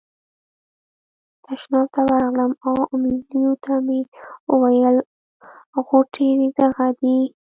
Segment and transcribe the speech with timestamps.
[1.45, 3.99] تشناب ته ورغلم او امیلیو ته مې
[4.51, 4.97] وویل
[5.87, 7.17] غوټې دغه دي.